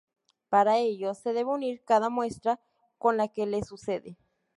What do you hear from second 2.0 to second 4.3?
muestra con la que le sucede.